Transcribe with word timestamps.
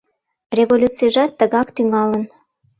Революцийжат 0.57 1.31
тыгак 1.39 1.67
тӱҥалын. 1.75 2.23